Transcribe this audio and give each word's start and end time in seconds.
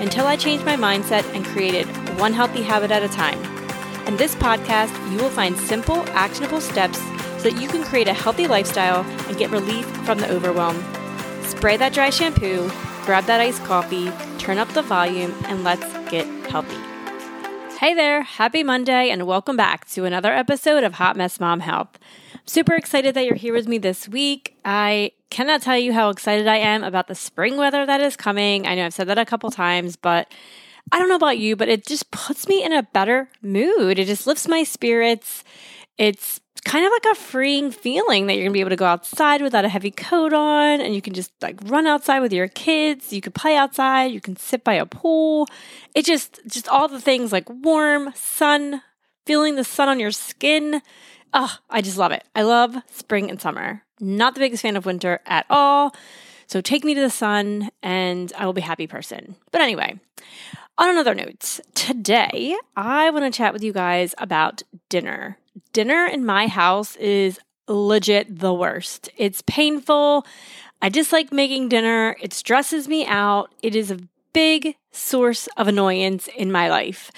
until 0.00 0.26
I 0.26 0.36
changed 0.36 0.64
my 0.64 0.76
mindset 0.76 1.24
and 1.34 1.44
created 1.44 1.86
one 2.18 2.32
healthy 2.32 2.62
habit 2.62 2.90
at 2.90 3.02
a 3.02 3.08
time. 3.08 3.38
In 4.06 4.16
this 4.16 4.34
podcast, 4.34 4.92
you 5.10 5.18
will 5.18 5.30
find 5.30 5.56
simple, 5.56 6.08
actionable 6.10 6.60
steps 6.60 6.98
so 7.42 7.50
that 7.50 7.60
you 7.60 7.68
can 7.68 7.84
create 7.84 8.08
a 8.08 8.12
healthy 8.12 8.46
lifestyle 8.46 9.04
and 9.28 9.36
get 9.36 9.50
relief 9.50 9.86
from 10.04 10.18
the 10.18 10.30
overwhelm. 10.30 10.76
Spray 11.44 11.76
that 11.76 11.92
dry 11.92 12.10
shampoo, 12.10 12.70
grab 13.04 13.24
that 13.24 13.40
iced 13.40 13.64
coffee, 13.64 14.10
turn 14.38 14.58
up 14.58 14.68
the 14.70 14.82
volume, 14.82 15.34
and 15.46 15.64
let's 15.64 15.86
get 16.10 16.26
healthy. 16.50 16.76
Hey 17.78 17.94
there, 17.94 18.22
happy 18.22 18.62
Monday, 18.62 19.10
and 19.10 19.26
welcome 19.26 19.56
back 19.56 19.88
to 19.90 20.04
another 20.04 20.32
episode 20.32 20.84
of 20.84 20.94
Hot 20.94 21.16
Mess 21.16 21.40
Mom 21.40 21.60
Health. 21.60 21.98
Super 22.44 22.74
excited 22.74 23.14
that 23.14 23.24
you're 23.24 23.34
here 23.34 23.52
with 23.52 23.66
me 23.66 23.78
this 23.78 24.08
week. 24.08 24.56
I 24.64 25.12
cannot 25.32 25.62
tell 25.62 25.78
you 25.78 25.94
how 25.94 26.10
excited 26.10 26.46
I 26.46 26.58
am 26.58 26.84
about 26.84 27.08
the 27.08 27.14
spring 27.14 27.56
weather 27.56 27.86
that 27.86 28.02
is 28.02 28.16
coming. 28.16 28.66
I 28.66 28.74
know 28.74 28.84
I've 28.84 28.92
said 28.92 29.08
that 29.08 29.18
a 29.18 29.24
couple 29.24 29.50
times, 29.50 29.96
but 29.96 30.30
I 30.92 30.98
don't 30.98 31.08
know 31.08 31.16
about 31.16 31.38
you, 31.38 31.56
but 31.56 31.70
it 31.70 31.86
just 31.86 32.10
puts 32.10 32.46
me 32.46 32.62
in 32.62 32.70
a 32.70 32.82
better 32.82 33.30
mood. 33.40 33.98
It 33.98 34.04
just 34.04 34.26
lifts 34.26 34.46
my 34.46 34.62
spirits. 34.62 35.42
It's 35.96 36.38
kind 36.66 36.84
of 36.84 36.92
like 36.92 37.12
a 37.12 37.18
freeing 37.18 37.70
feeling 37.70 38.26
that 38.26 38.34
you're 38.34 38.44
gonna 38.44 38.52
be 38.52 38.60
able 38.60 38.70
to 38.70 38.76
go 38.76 38.84
outside 38.84 39.40
without 39.40 39.64
a 39.64 39.70
heavy 39.70 39.90
coat 39.90 40.34
on 40.34 40.82
and 40.82 40.94
you 40.94 41.00
can 41.00 41.14
just 41.14 41.32
like 41.40 41.58
run 41.64 41.86
outside 41.86 42.20
with 42.20 42.32
your 42.34 42.48
kids. 42.48 43.10
You 43.10 43.22
can 43.22 43.32
play 43.32 43.56
outside, 43.56 44.12
you 44.12 44.20
can 44.20 44.36
sit 44.36 44.62
by 44.62 44.74
a 44.74 44.84
pool. 44.84 45.48
It 45.94 46.04
just, 46.04 46.40
just 46.46 46.68
all 46.68 46.88
the 46.88 47.00
things 47.00 47.32
like 47.32 47.48
warm, 47.48 48.12
sun, 48.14 48.82
feeling 49.24 49.56
the 49.56 49.64
sun 49.64 49.88
on 49.88 49.98
your 49.98 50.12
skin. 50.12 50.82
Oh, 51.34 51.56
I 51.70 51.80
just 51.80 51.98
love 51.98 52.12
it. 52.12 52.24
I 52.34 52.42
love 52.42 52.76
spring 52.90 53.30
and 53.30 53.40
summer. 53.40 53.82
Not 54.00 54.34
the 54.34 54.40
biggest 54.40 54.62
fan 54.62 54.76
of 54.76 54.86
winter 54.86 55.20
at 55.26 55.46
all. 55.48 55.94
So 56.46 56.60
take 56.60 56.84
me 56.84 56.94
to 56.94 57.00
the 57.00 57.10
sun 57.10 57.70
and 57.82 58.32
I 58.36 58.44
will 58.44 58.52
be 58.52 58.60
a 58.60 58.64
happy 58.64 58.86
person. 58.86 59.36
But 59.50 59.62
anyway, 59.62 59.98
on 60.76 60.90
another 60.90 61.14
note, 61.14 61.60
today 61.74 62.56
I 62.76 63.10
want 63.10 63.24
to 63.24 63.36
chat 63.36 63.52
with 63.52 63.62
you 63.62 63.72
guys 63.72 64.14
about 64.18 64.62
dinner 64.88 65.38
dinner 65.72 66.06
in 66.06 66.24
my 66.24 66.46
house 66.46 66.96
is 66.96 67.38
legit 67.68 68.38
the 68.38 68.52
worst. 68.52 69.10
It's 69.16 69.42
painful. 69.42 70.26
I 70.80 70.88
dislike 70.88 71.32
making 71.32 71.68
dinner. 71.68 72.16
It 72.20 72.32
stresses 72.32 72.88
me 72.88 73.06
out. 73.06 73.54
It 73.62 73.74
is 73.74 73.90
a 73.90 74.00
big 74.32 74.76
source 74.90 75.48
of 75.56 75.68
annoyance 75.68 76.28
in 76.36 76.50
my 76.50 76.68
life. 76.68 77.10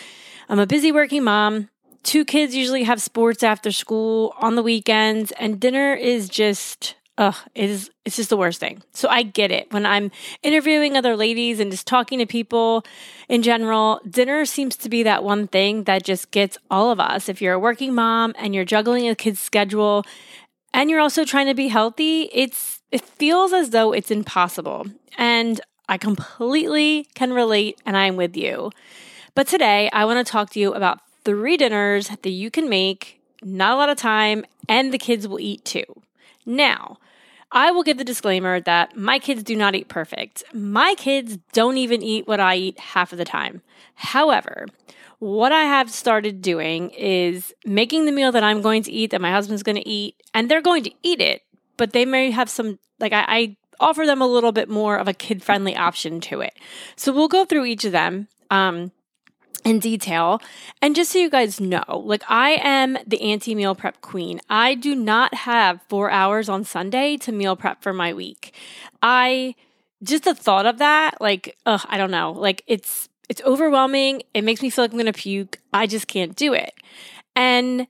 I'm 0.48 0.58
a 0.58 0.66
busy 0.66 0.92
working 0.92 1.24
mom. 1.24 1.70
Two 2.04 2.24
kids 2.24 2.54
usually 2.54 2.84
have 2.84 3.02
sports 3.02 3.42
after 3.42 3.72
school 3.72 4.34
on 4.38 4.54
the 4.54 4.62
weekends, 4.62 5.32
and 5.32 5.58
dinner 5.58 5.94
is 5.94 6.28
just 6.28 6.94
Ugh, 7.16 7.36
it 7.54 7.70
is 7.70 7.90
it's 8.04 8.16
just 8.16 8.28
the 8.28 8.36
worst 8.36 8.58
thing. 8.58 8.82
So 8.92 9.08
I 9.08 9.22
get 9.22 9.52
it. 9.52 9.72
When 9.72 9.86
I'm 9.86 10.10
interviewing 10.42 10.96
other 10.96 11.16
ladies 11.16 11.60
and 11.60 11.70
just 11.70 11.86
talking 11.86 12.18
to 12.18 12.26
people 12.26 12.84
in 13.28 13.42
general, 13.42 14.00
dinner 14.08 14.44
seems 14.44 14.76
to 14.78 14.88
be 14.88 15.04
that 15.04 15.22
one 15.22 15.46
thing 15.46 15.84
that 15.84 16.02
just 16.02 16.32
gets 16.32 16.58
all 16.72 16.90
of 16.90 16.98
us. 16.98 17.28
If 17.28 17.40
you're 17.40 17.54
a 17.54 17.58
working 17.58 17.94
mom 17.94 18.34
and 18.36 18.52
you're 18.52 18.64
juggling 18.64 19.08
a 19.08 19.14
kid's 19.14 19.38
schedule 19.38 20.04
and 20.72 20.90
you're 20.90 21.00
also 21.00 21.24
trying 21.24 21.46
to 21.46 21.54
be 21.54 21.68
healthy, 21.68 22.28
it's 22.32 22.80
it 22.90 23.02
feels 23.02 23.52
as 23.52 23.70
though 23.70 23.92
it's 23.92 24.10
impossible. 24.10 24.86
And 25.16 25.60
I 25.88 25.98
completely 25.98 27.06
can 27.14 27.32
relate 27.32 27.80
and 27.86 27.96
I'm 27.96 28.16
with 28.16 28.36
you. 28.36 28.72
But 29.36 29.46
today 29.46 29.88
I 29.92 30.04
want 30.04 30.24
to 30.24 30.30
talk 30.30 30.50
to 30.50 30.60
you 30.60 30.74
about 30.74 30.98
three 31.24 31.56
dinners 31.56 32.08
that 32.08 32.28
you 32.28 32.50
can 32.50 32.68
make, 32.68 33.20
not 33.42 33.72
a 33.72 33.76
lot 33.76 33.88
of 33.88 33.96
time, 33.96 34.44
and 34.68 34.92
the 34.92 34.98
kids 34.98 35.26
will 35.26 35.40
eat 35.40 35.64
too. 35.64 35.84
Now, 36.46 36.98
I 37.52 37.70
will 37.70 37.82
give 37.82 37.98
the 37.98 38.04
disclaimer 38.04 38.60
that 38.60 38.96
my 38.96 39.18
kids 39.18 39.42
do 39.42 39.54
not 39.54 39.74
eat 39.74 39.88
perfect. 39.88 40.42
My 40.52 40.94
kids 40.96 41.38
don't 41.52 41.76
even 41.76 42.02
eat 42.02 42.26
what 42.26 42.40
I 42.40 42.56
eat 42.56 42.78
half 42.80 43.12
of 43.12 43.18
the 43.18 43.24
time. 43.24 43.62
However, 43.94 44.66
what 45.20 45.52
I 45.52 45.62
have 45.62 45.90
started 45.90 46.42
doing 46.42 46.90
is 46.90 47.54
making 47.64 48.06
the 48.06 48.12
meal 48.12 48.32
that 48.32 48.42
I'm 48.42 48.60
going 48.60 48.82
to 48.82 48.92
eat, 48.92 49.10
that 49.12 49.20
my 49.20 49.30
husband's 49.30 49.62
going 49.62 49.76
to 49.76 49.88
eat, 49.88 50.20
and 50.34 50.50
they're 50.50 50.60
going 50.60 50.82
to 50.84 50.92
eat 51.02 51.20
it, 51.20 51.42
but 51.76 51.92
they 51.92 52.04
may 52.04 52.30
have 52.30 52.50
some, 52.50 52.78
like, 52.98 53.12
I, 53.12 53.24
I 53.28 53.56
offer 53.80 54.04
them 54.04 54.20
a 54.20 54.26
little 54.26 54.52
bit 54.52 54.68
more 54.68 54.96
of 54.96 55.08
a 55.08 55.14
kid 55.14 55.42
friendly 55.42 55.76
option 55.76 56.20
to 56.22 56.40
it. 56.40 56.54
So 56.96 57.12
we'll 57.12 57.28
go 57.28 57.44
through 57.44 57.64
each 57.66 57.84
of 57.84 57.92
them. 57.92 58.28
Um, 58.50 58.92
in 59.64 59.78
detail. 59.78 60.40
And 60.80 60.94
just 60.94 61.10
so 61.10 61.18
you 61.18 61.30
guys 61.30 61.60
know, 61.60 62.02
like 62.04 62.22
I 62.28 62.58
am 62.62 62.98
the 63.06 63.20
anti 63.22 63.54
meal 63.54 63.74
prep 63.74 64.00
queen. 64.00 64.40
I 64.48 64.74
do 64.74 64.94
not 64.94 65.34
have 65.34 65.80
four 65.88 66.10
hours 66.10 66.48
on 66.48 66.64
Sunday 66.64 67.16
to 67.18 67.32
meal 67.32 67.56
prep 67.56 67.82
for 67.82 67.92
my 67.92 68.12
week. 68.12 68.54
I 69.02 69.54
just 70.02 70.24
the 70.24 70.34
thought 70.34 70.66
of 70.66 70.78
that, 70.78 71.20
like, 71.20 71.56
ugh, 71.64 71.84
I 71.88 71.96
don't 71.96 72.10
know, 72.10 72.32
like 72.32 72.62
it's 72.66 73.08
it's 73.28 73.42
overwhelming. 73.42 74.22
It 74.34 74.44
makes 74.44 74.60
me 74.60 74.70
feel 74.70 74.84
like 74.84 74.92
I'm 74.92 74.98
gonna 74.98 75.12
puke. 75.12 75.58
I 75.72 75.86
just 75.86 76.06
can't 76.06 76.36
do 76.36 76.52
it. 76.52 76.74
And 77.34 77.86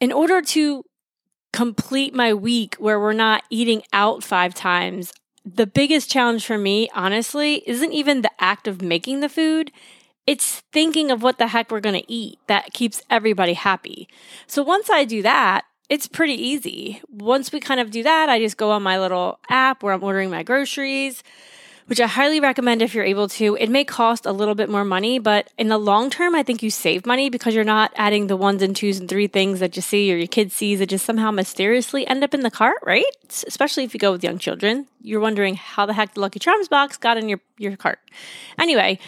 in 0.00 0.12
order 0.12 0.40
to 0.42 0.84
complete 1.52 2.14
my 2.14 2.32
week 2.32 2.74
where 2.76 2.98
we're 2.98 3.12
not 3.12 3.44
eating 3.50 3.82
out 3.92 4.24
five 4.24 4.54
times, 4.54 5.12
the 5.44 5.66
biggest 5.66 6.10
challenge 6.10 6.46
for 6.46 6.56
me, 6.56 6.88
honestly, 6.94 7.62
isn't 7.66 7.92
even 7.92 8.22
the 8.22 8.30
act 8.38 8.66
of 8.66 8.80
making 8.80 9.20
the 9.20 9.28
food 9.28 9.70
it's 10.26 10.60
thinking 10.72 11.10
of 11.10 11.22
what 11.22 11.38
the 11.38 11.48
heck 11.48 11.70
we're 11.70 11.80
going 11.80 12.00
to 12.00 12.12
eat 12.12 12.38
that 12.46 12.72
keeps 12.72 13.02
everybody 13.10 13.54
happy. 13.54 14.08
So 14.46 14.62
once 14.62 14.88
I 14.90 15.04
do 15.04 15.22
that, 15.22 15.64
it's 15.88 16.06
pretty 16.06 16.34
easy. 16.34 17.02
Once 17.10 17.52
we 17.52 17.60
kind 17.60 17.80
of 17.80 17.90
do 17.90 18.02
that, 18.02 18.28
I 18.28 18.38
just 18.38 18.56
go 18.56 18.70
on 18.70 18.82
my 18.82 18.98
little 18.98 19.40
app 19.50 19.82
where 19.82 19.92
I'm 19.92 20.02
ordering 20.02 20.30
my 20.30 20.42
groceries, 20.42 21.22
which 21.86 22.00
I 22.00 22.06
highly 22.06 22.40
recommend 22.40 22.80
if 22.80 22.94
you're 22.94 23.04
able 23.04 23.28
to. 23.28 23.56
It 23.56 23.68
may 23.68 23.84
cost 23.84 24.24
a 24.24 24.32
little 24.32 24.54
bit 24.54 24.70
more 24.70 24.84
money, 24.84 25.18
but 25.18 25.50
in 25.58 25.68
the 25.68 25.76
long 25.76 26.08
term, 26.08 26.34
I 26.34 26.44
think 26.44 26.62
you 26.62 26.70
save 26.70 27.04
money 27.04 27.28
because 27.28 27.54
you're 27.54 27.64
not 27.64 27.92
adding 27.96 28.28
the 28.28 28.36
ones 28.36 28.62
and 28.62 28.74
twos 28.74 29.00
and 29.00 29.08
three 29.08 29.26
things 29.26 29.60
that 29.60 29.76
you 29.76 29.82
see 29.82 30.10
or 30.12 30.16
your 30.16 30.28
kid 30.28 30.52
sees 30.52 30.78
that 30.78 30.86
just 30.86 31.04
somehow 31.04 31.30
mysteriously 31.30 32.06
end 32.06 32.22
up 32.24 32.32
in 32.32 32.40
the 32.40 32.50
cart, 32.50 32.78
right? 32.84 33.04
Especially 33.46 33.84
if 33.84 33.92
you 33.92 34.00
go 34.00 34.12
with 34.12 34.24
young 34.24 34.38
children. 34.38 34.86
You're 35.02 35.20
wondering 35.20 35.56
how 35.56 35.84
the 35.84 35.92
heck 35.92 36.14
the 36.14 36.20
Lucky 36.20 36.38
Charms 36.38 36.68
box 36.68 36.96
got 36.96 37.18
in 37.18 37.28
your, 37.28 37.40
your 37.58 37.76
cart. 37.76 37.98
Anyway, 38.58 39.00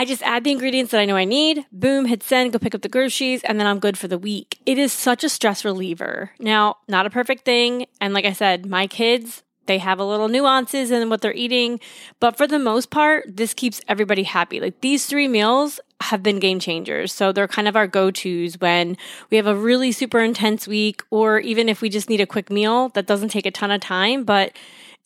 I 0.00 0.06
just 0.06 0.22
add 0.22 0.44
the 0.44 0.50
ingredients 0.50 0.92
that 0.92 1.00
I 1.02 1.04
know 1.04 1.16
I 1.16 1.26
need, 1.26 1.66
boom, 1.70 2.06
hit 2.06 2.22
send, 2.22 2.54
go 2.54 2.58
pick 2.58 2.74
up 2.74 2.80
the 2.80 2.88
groceries, 2.88 3.42
and 3.44 3.60
then 3.60 3.66
I'm 3.66 3.78
good 3.78 3.98
for 3.98 4.08
the 4.08 4.16
week. 4.16 4.58
It 4.64 4.78
is 4.78 4.94
such 4.94 5.24
a 5.24 5.28
stress 5.28 5.62
reliever. 5.62 6.30
Now, 6.38 6.78
not 6.88 7.04
a 7.04 7.10
perfect 7.10 7.44
thing. 7.44 7.84
And 8.00 8.14
like 8.14 8.24
I 8.24 8.32
said, 8.32 8.64
my 8.64 8.86
kids, 8.86 9.42
they 9.66 9.76
have 9.76 9.98
a 9.98 10.04
little 10.06 10.28
nuances 10.28 10.90
in 10.90 11.10
what 11.10 11.20
they're 11.20 11.34
eating. 11.34 11.80
But 12.18 12.38
for 12.38 12.46
the 12.46 12.58
most 12.58 12.88
part, 12.88 13.26
this 13.36 13.52
keeps 13.52 13.82
everybody 13.88 14.22
happy. 14.22 14.58
Like 14.58 14.80
these 14.80 15.04
three 15.04 15.28
meals 15.28 15.80
have 16.00 16.22
been 16.22 16.38
game 16.38 16.60
changers. 16.60 17.12
So 17.12 17.30
they're 17.30 17.46
kind 17.46 17.68
of 17.68 17.76
our 17.76 17.86
go 17.86 18.10
tos 18.10 18.54
when 18.54 18.96
we 19.28 19.36
have 19.36 19.46
a 19.46 19.54
really 19.54 19.92
super 19.92 20.20
intense 20.20 20.66
week, 20.66 21.02
or 21.10 21.40
even 21.40 21.68
if 21.68 21.82
we 21.82 21.90
just 21.90 22.08
need 22.08 22.22
a 22.22 22.26
quick 22.26 22.48
meal 22.48 22.88
that 22.94 23.06
doesn't 23.06 23.28
take 23.28 23.44
a 23.44 23.50
ton 23.50 23.70
of 23.70 23.82
time, 23.82 24.24
but 24.24 24.56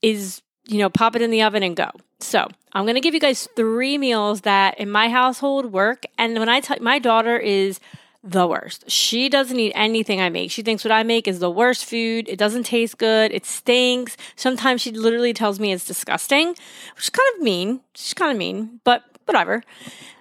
is 0.02 0.40
you 0.66 0.78
know, 0.78 0.88
pop 0.88 1.16
it 1.16 1.22
in 1.22 1.30
the 1.30 1.42
oven 1.42 1.62
and 1.62 1.76
go. 1.76 1.90
So 2.20 2.48
I'm 2.72 2.84
going 2.84 2.94
to 2.94 3.00
give 3.00 3.14
you 3.14 3.20
guys 3.20 3.48
three 3.54 3.98
meals 3.98 4.42
that 4.42 4.78
in 4.78 4.90
my 4.90 5.08
household 5.08 5.72
work. 5.72 6.04
And 6.18 6.38
when 6.38 6.48
I 6.48 6.60
tell 6.60 6.78
my 6.80 6.98
daughter 6.98 7.36
is 7.36 7.80
the 8.24 8.46
worst. 8.46 8.90
She 8.90 9.28
doesn't 9.28 9.60
eat 9.60 9.72
anything 9.74 10.20
I 10.20 10.30
make. 10.30 10.50
She 10.50 10.62
thinks 10.62 10.82
what 10.82 10.90
I 10.90 11.02
make 11.02 11.28
is 11.28 11.40
the 11.40 11.50
worst 11.50 11.84
food. 11.84 12.26
It 12.26 12.38
doesn't 12.38 12.64
taste 12.64 12.96
good. 12.96 13.30
It 13.32 13.44
stinks. 13.44 14.16
Sometimes 14.34 14.80
she 14.80 14.92
literally 14.92 15.34
tells 15.34 15.60
me 15.60 15.72
it's 15.72 15.84
disgusting, 15.84 16.48
which 16.48 17.04
is 17.04 17.10
kind 17.10 17.28
of 17.36 17.42
mean. 17.42 17.80
She's 17.94 18.14
kind 18.14 18.32
of 18.32 18.38
mean, 18.38 18.80
but 18.82 19.04
whatever. 19.26 19.62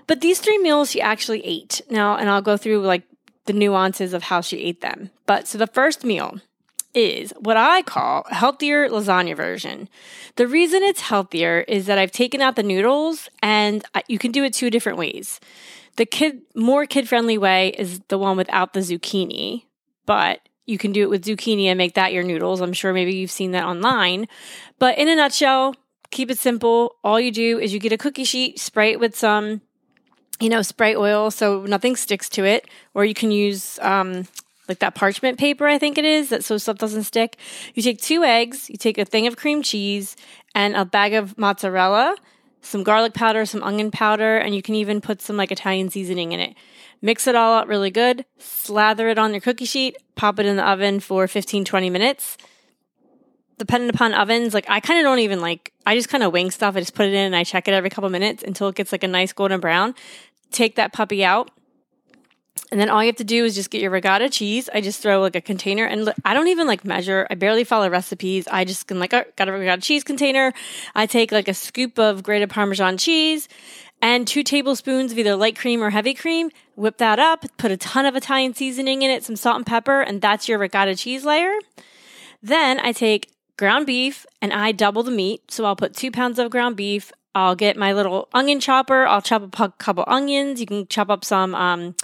But 0.05 0.19
these 0.19 0.39
three 0.39 0.57
meals 0.57 0.91
she 0.91 0.99
actually 1.01 1.45
ate. 1.45 1.79
Now, 1.89 2.17
and 2.17 2.29
I'll 2.29 2.41
go 2.41 2.57
through 2.57 2.81
like 2.81 3.03
the 3.45 3.53
nuances 3.53 4.13
of 4.13 4.23
how 4.23 4.41
she 4.41 4.57
ate 4.63 4.81
them. 4.81 5.09
But 5.25 5.47
so 5.47 5.57
the 5.57 5.67
first 5.67 6.03
meal 6.03 6.41
is 6.93 7.33
what 7.39 7.57
I 7.57 7.81
call 7.81 8.25
healthier 8.29 8.89
lasagna 8.89 9.35
version. 9.35 9.89
The 10.35 10.47
reason 10.47 10.83
it's 10.83 11.01
healthier 11.01 11.61
is 11.67 11.85
that 11.87 11.97
I've 11.97 12.11
taken 12.11 12.41
out 12.41 12.55
the 12.55 12.63
noodles 12.63 13.29
and 13.41 13.83
you 14.07 14.19
can 14.19 14.31
do 14.31 14.43
it 14.43 14.53
two 14.53 14.69
different 14.69 14.97
ways. 14.97 15.39
The 15.95 16.05
kid 16.05 16.41
more 16.55 16.85
kid 16.85 17.07
friendly 17.07 17.37
way 17.37 17.69
is 17.77 17.99
the 18.07 18.17
one 18.17 18.37
without 18.37 18.73
the 18.73 18.79
zucchini, 18.79 19.65
but 20.05 20.39
you 20.65 20.77
can 20.77 20.91
do 20.91 21.03
it 21.03 21.09
with 21.09 21.25
zucchini 21.25 21.65
and 21.65 21.77
make 21.77 21.93
that 21.95 22.13
your 22.13 22.23
noodles. 22.23 22.61
I'm 22.61 22.73
sure 22.73 22.93
maybe 22.93 23.13
you've 23.13 23.31
seen 23.31 23.51
that 23.51 23.65
online. 23.65 24.27
But 24.79 24.97
in 24.97 25.07
a 25.07 25.15
nutshell, 25.15 25.75
keep 26.09 26.31
it 26.31 26.39
simple. 26.39 26.95
All 27.03 27.19
you 27.19 27.31
do 27.31 27.59
is 27.59 27.73
you 27.73 27.79
get 27.79 27.91
a 27.91 27.97
cookie 27.97 28.23
sheet, 28.23 28.59
spray 28.59 28.91
it 28.91 28.99
with 28.99 29.15
some 29.15 29.61
you 30.39 30.49
know, 30.49 30.61
spray 30.61 30.95
oil 30.95 31.31
so 31.31 31.61
nothing 31.61 31.95
sticks 31.95 32.27
to 32.27 32.43
it, 32.43 32.67
or 32.93 33.05
you 33.05 33.13
can 33.13 33.31
use 33.31 33.79
um, 33.81 34.27
like 34.67 34.79
that 34.79 34.95
parchment 34.95 35.37
paper, 35.37 35.67
I 35.67 35.77
think 35.77 35.97
it 35.97 36.05
is, 36.05 36.29
that 36.29 36.43
so 36.43 36.57
stuff 36.57 36.77
doesn't 36.77 37.03
stick. 37.03 37.37
You 37.73 37.83
take 37.83 38.01
two 38.01 38.23
eggs, 38.23 38.69
you 38.69 38.77
take 38.77 38.97
a 38.97 39.05
thing 39.05 39.27
of 39.27 39.35
cream 39.35 39.61
cheese, 39.61 40.15
and 40.55 40.75
a 40.75 40.85
bag 40.85 41.13
of 41.13 41.37
mozzarella, 41.37 42.15
some 42.61 42.83
garlic 42.83 43.13
powder, 43.13 43.45
some 43.45 43.61
onion 43.63 43.91
powder, 43.91 44.37
and 44.37 44.55
you 44.55 44.61
can 44.61 44.75
even 44.75 45.01
put 45.01 45.21
some 45.21 45.37
like 45.37 45.51
Italian 45.51 45.89
seasoning 45.89 46.31
in 46.31 46.39
it. 46.39 46.55
Mix 47.01 47.27
it 47.27 47.35
all 47.35 47.53
up 47.53 47.67
really 47.67 47.91
good, 47.91 48.25
slather 48.37 49.09
it 49.09 49.17
on 49.17 49.31
your 49.31 49.41
cookie 49.41 49.65
sheet, 49.65 49.97
pop 50.15 50.39
it 50.39 50.45
in 50.45 50.55
the 50.55 50.67
oven 50.67 51.01
for 51.01 51.27
15, 51.27 51.65
20 51.65 51.89
minutes. 51.89 52.37
Depending 53.57 53.89
upon 53.89 54.13
ovens, 54.13 54.53
like 54.53 54.65
I 54.69 54.79
kind 54.79 54.99
of 54.99 55.03
don't 55.03 55.19
even 55.19 55.41
like, 55.41 55.73
I 55.85 55.95
just 55.95 56.09
kind 56.09 56.23
of 56.23 56.31
wing 56.31 56.49
stuff. 56.49 56.75
I 56.75 56.79
just 56.79 56.95
put 56.95 57.05
it 57.05 57.13
in 57.13 57.25
and 57.25 57.35
I 57.35 57.43
check 57.43 57.67
it 57.67 57.73
every 57.73 57.89
couple 57.89 58.09
minutes 58.09 58.43
until 58.43 58.69
it 58.69 58.75
gets 58.75 58.91
like 58.91 59.03
a 59.03 59.07
nice 59.07 59.33
golden 59.33 59.59
brown. 59.59 59.93
Take 60.51 60.75
that 60.75 60.93
puppy 60.93 61.25
out, 61.25 61.51
and 62.71 62.79
then 62.79 62.89
all 62.89 63.03
you 63.03 63.07
have 63.07 63.17
to 63.17 63.23
do 63.23 63.45
is 63.45 63.55
just 63.55 63.69
get 63.69 63.81
your 63.81 63.91
ricotta 63.91 64.29
cheese. 64.29 64.69
I 64.73 64.81
just 64.81 65.01
throw 65.01 65.21
like 65.21 65.35
a 65.35 65.41
container 65.41 65.85
and 65.85 66.11
I 66.25 66.33
don't 66.33 66.47
even 66.47 66.67
like 66.67 66.85
measure. 66.85 67.27
I 67.29 67.35
barely 67.35 67.63
follow 67.63 67.89
recipes. 67.89 68.47
I 68.47 68.65
just 68.65 68.87
can 68.87 68.99
like, 68.99 69.13
oh, 69.13 69.23
got 69.35 69.47
a 69.47 69.51
ricotta 69.51 69.81
cheese 69.81 70.03
container. 70.03 70.53
I 70.95 71.05
take 71.05 71.31
like 71.31 71.47
a 71.47 71.53
scoop 71.53 71.99
of 71.99 72.23
grated 72.23 72.49
Parmesan 72.49 72.97
cheese 72.97 73.47
and 74.01 74.27
two 74.27 74.43
tablespoons 74.43 75.11
of 75.11 75.19
either 75.19 75.35
light 75.35 75.57
cream 75.57 75.83
or 75.83 75.89
heavy 75.89 76.13
cream. 76.13 76.49
Whip 76.75 76.97
that 76.97 77.19
up, 77.19 77.45
put 77.57 77.71
a 77.71 77.77
ton 77.77 78.05
of 78.05 78.15
Italian 78.15 78.53
seasoning 78.53 79.03
in 79.03 79.11
it, 79.11 79.23
some 79.23 79.35
salt 79.35 79.57
and 79.57 79.65
pepper, 79.65 80.01
and 80.01 80.21
that's 80.21 80.49
your 80.49 80.57
ricotta 80.57 80.95
cheese 80.95 81.23
layer. 81.23 81.53
Then 82.41 82.79
I 82.79 82.91
take 82.91 83.31
ground 83.57 83.85
beef 83.85 84.25
and 84.41 84.51
I 84.51 84.71
double 84.71 85.03
the 85.03 85.11
meat. 85.11 85.51
So 85.51 85.65
I'll 85.65 85.75
put 85.75 85.95
two 85.95 86.11
pounds 86.11 86.39
of 86.39 86.49
ground 86.49 86.75
beef, 86.75 87.11
I'll 87.35 87.55
get 87.55 87.77
my 87.77 87.93
little 87.93 88.29
onion 88.33 88.59
chopper. 88.59 89.05
I'll 89.07 89.21
chop 89.21 89.41
up 89.41 89.59
a 89.59 89.69
couple 89.77 90.03
onions. 90.07 90.59
You 90.59 90.67
can 90.67 90.87
chop 90.87 91.09
up 91.09 91.25
some 91.25 91.55
um, 91.55 91.95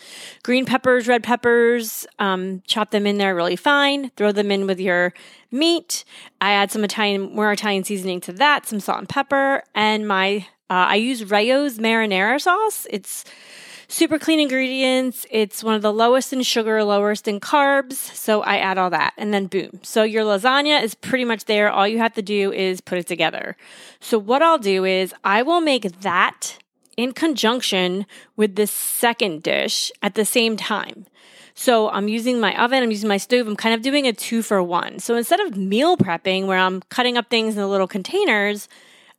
green 0.44 0.66
peppers, 0.66 1.08
red 1.08 1.24
peppers, 1.24 2.08
um, 2.18 2.64
chop 2.66 2.92
them 2.92 3.06
in 3.06 3.18
there 3.18 3.36
really 3.36 3.56
fine. 3.56 4.10
Throw 4.18 4.31
them 4.31 4.52
in 4.52 4.66
with 4.66 4.80
your 4.80 5.14
meat. 5.52 6.04
I 6.42 6.52
add 6.52 6.72
some 6.72 6.84
Italian, 6.84 7.36
more 7.36 7.52
Italian 7.52 7.84
seasoning 7.84 8.22
to 8.22 8.34
that, 8.34 8.66
some 8.66 8.80
salt 8.80 9.00
and 9.00 9.10
pepper, 9.10 9.64
and 9.76 10.08
my 10.08 10.48
uh, 10.72 10.86
I 10.90 10.96
use 10.96 11.24
Rao's 11.24 11.80
marinara 11.80 12.40
sauce. 12.40 12.86
It's 12.90 13.25
super 13.89 14.19
clean 14.19 14.39
ingredients. 14.39 15.25
It's 15.31 15.63
one 15.63 15.74
of 15.74 15.81
the 15.81 15.91
lowest 15.91 16.31
in 16.31 16.44
sugar, 16.44 16.81
lowest 16.83 17.27
in 17.27 17.39
carbs. 17.39 17.94
So 17.94 18.41
I 18.41 18.57
add 18.57 18.77
all 18.77 18.91
that 18.91 19.13
and 19.18 19.33
then 19.33 19.47
boom. 19.47 19.80
So 19.81 20.03
your 20.03 20.24
lasagna 20.24 20.81
is 20.81 20.94
pretty 20.95 21.25
much 21.25 21.45
there. 21.45 21.69
All 21.69 21.88
you 21.88 21.97
have 21.97 22.13
to 22.13 22.21
do 22.21 22.53
is 22.53 22.80
put 22.80 23.00
it 23.00 23.07
together. 23.07 23.57
So 24.00 24.18
what 24.18 24.41
I'll 24.41 24.59
do 24.59 24.86
is 24.86 25.13
I 25.24 25.41
will 25.41 25.59
make 25.59 26.01
that 26.01 26.59
in 26.95 27.13
conjunction 27.13 28.06
with 28.36 28.56
the 28.56 28.68
second 28.68 29.41
dish 29.41 29.91
at 30.03 30.13
the 30.13 30.25
same 30.25 30.56
time. 30.56 31.07
So 31.56 31.89
I'm 31.89 32.07
using 32.07 32.39
my 32.39 32.56
oven, 32.62 32.83
I'm 32.83 32.91
using 32.91 33.09
my 33.09 33.18
stove, 33.18 33.47
I'm 33.47 33.56
kind 33.56 33.75
of 33.75 33.81
doing 33.81 34.07
a 34.07 34.13
two 34.13 34.41
for 34.41 34.62
one. 34.63 35.00
So 35.00 35.15
instead 35.15 35.41
of 35.41 35.57
meal 35.57 35.97
prepping 35.97 36.45
where 36.45 36.57
I'm 36.57 36.81
cutting 36.83 37.18
up 37.18 37.30
things 37.30 37.56
in 37.56 37.59
the 37.59 37.68
little 37.68 37.88
containers, 37.88 38.69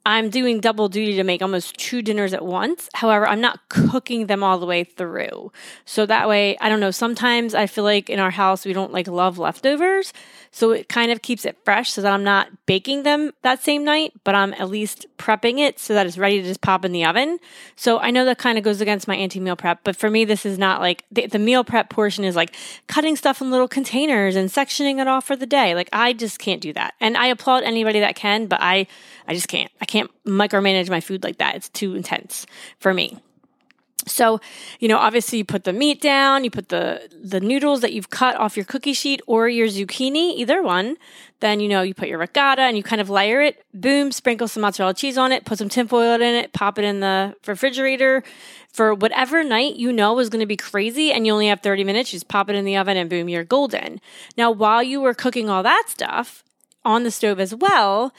I'm 0.07 0.31
doing 0.31 0.61
double 0.61 0.89
duty 0.89 1.15
to 1.17 1.25
make 1.25 1.43
almost 1.43 1.77
two 1.77 2.01
dinners 2.01 2.33
at 2.33 2.45
once. 2.45 2.89
However, 2.95 3.29
I'm 3.29 3.41
not 3.41 3.69
cooking 3.69 4.27
them 4.27 4.43
all 4.43 4.59
the 4.59 4.67
way 4.67 4.83
through. 4.83 5.53
So 5.85 6.07
that 6.07 6.29
way, 6.29 6.57
I 6.59 6.69
don't 6.71 6.81
know, 6.81 6.91
sometimes 6.91 7.55
I 7.55 7.67
feel 7.67 7.85
like 7.85 8.09
in 8.09 8.19
our 8.19 8.31
house 8.31 8.65
we 8.65 8.73
don't 8.73 8.93
like 8.93 9.09
love 9.09 9.39
leftovers. 9.39 10.13
So 10.53 10.73
it 10.73 10.89
kind 10.89 11.13
of 11.13 11.23
keeps 11.23 11.45
it 11.45 11.57
fresh 11.65 11.93
so 11.93 12.03
that 12.03 12.13
I'm 12.13 12.25
not 12.25 12.49
baking 12.67 13.05
them 13.05 13.33
that 13.43 13.63
same 13.63 13.85
night, 13.85 14.13
but 14.25 14.35
I'm 14.35 14.53
at 14.55 14.69
least 14.69 15.07
prepping 15.17 15.59
it 15.59 15.79
so 15.79 15.95
that 15.95 16.07
it's 16.07 16.19
ready 16.19 16.43
to 16.43 16.49
just 16.49 16.61
pop 16.61 16.85
in 16.85 16.93
the 16.93 17.05
oven. 17.05 17.39
So 17.77 17.99
I 18.01 18.11
know 18.11 18.25
that 18.25 18.39
kind 18.39 18.59
of 18.59 18.65
goes 18.65 18.81
against 18.81 19.07
my 19.07 19.15
anti 19.15 19.39
meal 19.39 19.55
prep, 19.55 19.85
but 19.85 19.95
for 19.95 20.11
me, 20.11 20.25
this 20.25 20.45
is 20.45 20.59
not 20.59 20.81
like 20.81 21.05
the, 21.13 21.27
the 21.27 21.39
meal 21.39 21.63
prep 21.63 21.89
portion 21.89 22.25
is 22.25 22.35
like 22.35 22.55
cutting 22.89 23.15
stuff 23.15 23.41
in 23.41 23.51
little 23.51 23.69
containers 23.69 24.35
and 24.35 24.49
sectioning 24.49 25.01
it 25.01 25.07
off 25.07 25.25
for 25.25 25.37
the 25.37 25.47
day. 25.47 25.75
Like 25.75 25.89
I 25.93 26.13
just 26.13 26.41
can't 26.41 26.61
do 26.61 26.73
that. 26.73 26.95
And 27.01 27.17
I 27.17 27.27
applaud 27.27 27.63
anybody 27.63 28.01
that 28.01 28.17
can, 28.17 28.47
but 28.47 28.61
I, 28.61 28.89
I 29.29 29.35
just 29.35 29.49
can't. 29.49 29.71
I 29.81 29.85
can't 29.85 30.11
micromanage 30.25 30.91
my 30.91 31.01
food 31.01 31.23
like 31.23 31.39
that. 31.39 31.55
It's 31.55 31.69
too 31.69 31.95
intense 31.95 32.45
for 32.79 32.93
me. 32.93 33.19
So, 34.11 34.41
you 34.79 34.89
know, 34.89 34.99
obviously 34.99 35.39
you 35.39 35.45
put 35.45 35.65
the 35.65 35.73
meat 35.73 36.01
down, 36.01 36.45
you 36.45 36.51
put 36.51 36.69
the 36.69 37.09
the 37.23 37.41
noodles 37.41 37.81
that 37.81 37.93
you've 37.93 38.11
cut 38.11 38.37
off 38.37 38.57
your 38.57 38.65
cookie 38.65 38.93
sheet 38.93 39.21
or 39.27 39.49
your 39.49 39.69
zucchini, 39.69 40.35
either 40.37 40.63
one. 40.63 40.97
Then, 41.41 41.61
you 41.61 41.69
know, 41.69 41.81
you 41.81 41.95
put 41.95 42.09
your 42.09 42.19
ricotta 42.19 42.63
and 42.63 42.77
you 42.77 42.83
kind 42.83 43.01
of 43.01 43.09
layer 43.09 43.41
it. 43.41 43.65
Boom, 43.73 44.13
sprinkle 44.13 44.47
some 44.47 44.61
mozzarella 44.61 44.93
cheese 44.93 45.17
on 45.17 45.33
it, 45.33 45.47
put 45.47 45.57
some 45.57 45.71
tinfoil 45.71 46.15
in 46.15 46.23
it, 46.23 46.53
pop 46.53 46.79
it 46.79 46.85
in 46.85 47.01
the 47.01 47.35
refrigerator 47.47 48.23
for 48.73 48.95
whatever 48.95 49.43
night 49.43 49.77
you 49.77 49.93
know 49.93 50.19
is 50.19 50.29
going 50.29 50.41
to 50.41 50.47
be 50.47 50.57
crazy 50.57 51.13
and 51.13 51.27
you 51.27 51.33
only 51.33 51.49
have 51.49 51.61
30 51.61 51.85
minutes, 51.85 52.13
you 52.13 52.19
just 52.19 52.29
pop 52.29 52.49
it 52.49 52.57
in 52.57 52.65
the 52.65 52.77
oven 52.77 52.97
and 52.97 53.11
boom, 53.11 53.29
you're 53.29 53.45
golden. 53.45 54.01
Now, 54.37 54.51
while 54.51 54.83
you 54.83 55.01
were 55.01 55.15
cooking 55.15 55.49
all 55.49 55.63
that 55.63 55.85
stuff 55.89 56.45
on 56.85 57.03
the 57.03 57.11
stove 57.11 57.41
as 57.41 57.55
well, 57.55 58.13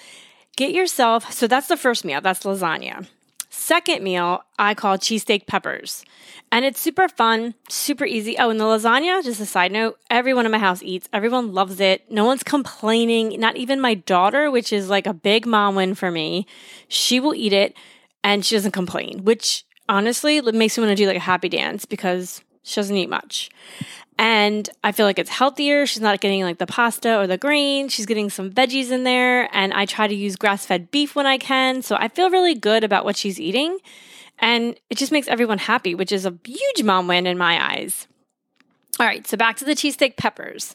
get 0.56 0.74
yourself 0.74 1.32
so 1.32 1.48
that's 1.48 1.68
the 1.68 1.78
first 1.78 2.04
meal, 2.04 2.22
that's 2.22 2.44
lasagna. 2.44 3.08
Second 3.54 4.02
meal, 4.02 4.46
I 4.58 4.74
call 4.74 4.98
cheesesteak 4.98 5.46
peppers. 5.46 6.06
And 6.54 6.64
it's 6.64 6.80
super 6.80 7.10
fun, 7.10 7.54
super 7.68 8.06
easy. 8.06 8.38
Oh, 8.38 8.50
and 8.50 8.58
the 8.58 8.64
lasagna, 8.64 9.22
just 9.22 9.42
a 9.42 9.46
side 9.46 9.74
note, 9.74 10.00
everyone 10.10 10.46
in 10.46 10.54
my 10.54 10.58
house 10.58 10.82
eats. 10.82 11.10
Everyone 11.12 11.54
loves 11.54 11.82
it. 11.82 12.10
No 12.10 12.24
one's 12.24 12.44
complaining, 12.44 13.38
not 13.42 13.58
even 13.58 13.82
my 13.82 13.94
daughter, 13.94 14.50
which 14.50 14.72
is 14.72 14.90
like 14.90 15.06
a 15.06 15.14
big 15.14 15.46
mom 15.46 15.76
win 15.76 15.96
for 15.96 16.10
me. 16.10 16.48
She 16.88 17.20
will 17.20 17.36
eat 17.36 17.52
it 17.52 17.76
and 18.24 18.46
she 18.46 18.56
doesn't 18.56 18.72
complain, 18.72 19.26
which 19.26 19.66
honestly 19.90 20.40
makes 20.40 20.78
me 20.78 20.86
want 20.86 20.98
to 20.98 21.04
do 21.04 21.08
like 21.08 21.18
a 21.18 21.20
happy 21.20 21.50
dance 21.50 21.84
because 21.84 22.42
she 22.64 22.76
doesn't 22.76 22.96
eat 22.96 23.10
much. 23.10 23.50
And 24.18 24.70
I 24.84 24.92
feel 24.92 25.08
like 25.08 25.18
it's 25.18 25.32
healthier. 25.32 25.88
She's 25.88 26.02
not 26.02 26.22
getting 26.22 26.44
like 26.44 26.60
the 26.60 26.68
pasta 26.68 27.18
or 27.18 27.26
the 27.26 27.38
grain. 27.38 27.90
She's 27.90 28.06
getting 28.06 28.30
some 28.30 28.52
veggies 28.52 28.92
in 28.92 29.04
there. 29.04 29.50
And 29.56 29.74
I 29.74 29.86
try 29.86 30.08
to 30.08 30.14
use 30.14 30.36
grass 30.36 30.66
fed 30.66 30.92
beef 30.92 31.16
when 31.16 31.26
I 31.26 31.40
can. 31.40 31.82
So 31.82 31.96
I 31.96 32.08
feel 32.08 32.30
really 32.30 32.54
good 32.54 32.84
about 32.84 33.04
what 33.04 33.18
she's 33.18 33.40
eating. 33.40 33.80
And 34.38 34.76
it 34.90 34.98
just 34.98 35.12
makes 35.12 35.28
everyone 35.28 35.58
happy, 35.58 35.96
which 35.96 36.12
is 36.12 36.26
a 36.26 36.38
huge 36.46 36.84
mom 36.84 37.08
win 37.08 37.26
in 37.26 37.38
my 37.38 37.74
eyes. 37.74 38.08
All 39.02 39.08
right, 39.08 39.26
so 39.26 39.36
back 39.36 39.58
to 39.58 39.66
the 39.66 39.72
cheesesteak 39.72 40.16
peppers. 40.16 40.74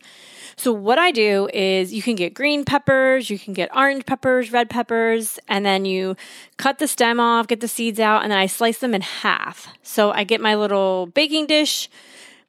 So, 0.56 0.72
what 0.72 0.98
I 0.98 1.12
do 1.12 1.48
is 1.54 1.94
you 1.94 2.02
can 2.02 2.16
get 2.16 2.34
green 2.34 2.64
peppers, 2.64 3.30
you 3.30 3.38
can 3.38 3.52
get 3.52 3.70
orange 3.72 4.04
peppers, 4.04 4.50
red 4.50 4.68
peppers, 4.68 5.38
and 5.46 5.64
then 5.64 5.84
you 5.84 6.16
cut 6.56 6.80
the 6.80 6.88
stem 6.88 7.20
off, 7.20 7.46
get 7.46 7.60
the 7.60 7.68
seeds 7.68 8.00
out, 8.00 8.24
and 8.24 8.32
then 8.32 8.38
I 8.40 8.46
slice 8.46 8.78
them 8.78 8.94
in 8.94 9.02
half. 9.02 9.68
So, 9.84 10.10
I 10.10 10.24
get 10.24 10.40
my 10.40 10.56
little 10.56 11.06
baking 11.06 11.46
dish 11.46 11.88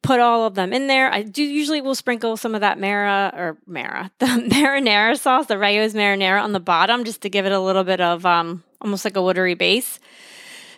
put 0.01 0.19
all 0.19 0.45
of 0.47 0.55
them 0.55 0.73
in 0.73 0.87
there. 0.87 1.13
I 1.13 1.21
do 1.21 1.43
usually 1.43 1.81
will 1.81 1.93
sprinkle 1.93 2.37
some 2.37 2.55
of 2.55 2.61
that 2.61 2.79
Mara 2.79 3.31
or 3.35 3.57
Mara, 3.67 4.09
the 4.19 4.25
marinara 4.25 5.15
sauce, 5.19 5.45
the 5.45 5.59
Rao's 5.59 5.93
marinara 5.93 6.41
on 6.41 6.53
the 6.53 6.59
bottom 6.59 7.03
just 7.03 7.21
to 7.21 7.29
give 7.29 7.45
it 7.45 7.51
a 7.51 7.59
little 7.59 7.83
bit 7.83 8.01
of 8.01 8.25
um, 8.25 8.63
almost 8.81 9.05
like 9.05 9.15
a 9.15 9.21
watery 9.21 9.53
base. 9.53 9.99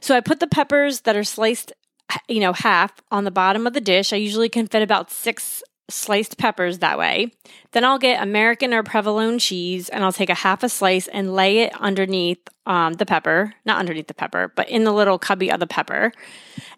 So 0.02 0.16
I 0.16 0.22
put 0.22 0.40
the 0.40 0.48
peppers 0.48 1.02
that 1.02 1.16
are 1.16 1.24
sliced, 1.24 1.74
you 2.28 2.40
know, 2.40 2.54
half 2.54 2.94
on 3.12 3.24
the 3.24 3.32
bottom 3.32 3.68
of 3.68 3.74
the 3.74 3.82
dish. 3.82 4.14
I 4.14 4.18
usually 4.18 4.50
can 4.50 4.68
fit 4.68 4.82
about 4.82 5.12
six 5.12 5.64
sliced 5.90 6.38
peppers 6.38 6.80
that 6.80 6.98
way. 6.98 7.32
Then 7.72 7.84
I'll 7.84 8.00
get 8.00 8.22
American 8.22 8.74
or 8.74 8.84
provolone 8.84 9.40
cheese 9.40 9.90
and 9.90 10.04
I'll 10.04 10.14
take 10.14 10.30
a 10.30 10.36
half 10.36 10.64
a 10.64 10.70
slice 10.70 11.08
and 11.08 11.34
lay 11.34 11.60
it 11.60 11.74
underneath 11.80 12.40
um, 12.66 12.94
the 12.94 13.06
pepper, 13.06 13.56
not 13.66 13.80
underneath 13.80 14.08
the 14.08 14.14
pepper, 14.14 14.54
but 14.56 14.70
in 14.70 14.84
the 14.84 14.92
little 14.92 15.18
cubby 15.18 15.52
of 15.52 15.60
the 15.60 15.68
pepper. 15.68 16.12